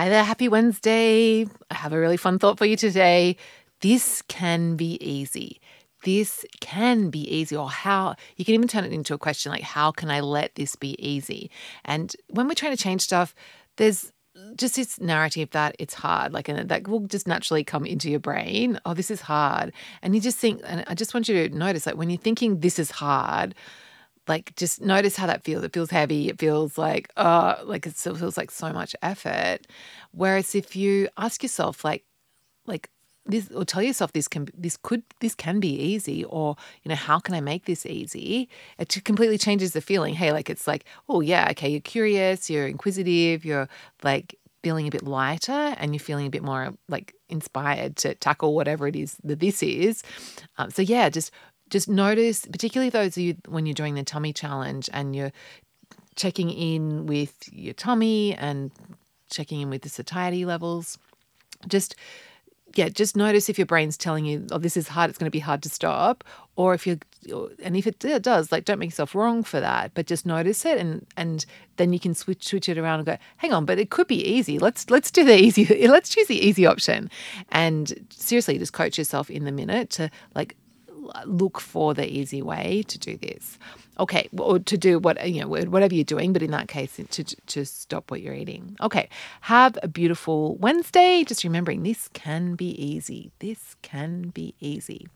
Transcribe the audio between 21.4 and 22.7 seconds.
to notice, like, when you're thinking